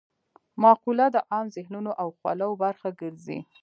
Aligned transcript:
مقوله 0.61 1.05
د 1.15 1.17
عام 1.31 1.45
ذهنونو 1.55 1.91
او 2.01 2.07
خولو 2.17 2.47
برخه 2.63 2.89
ګرځي 3.01 3.39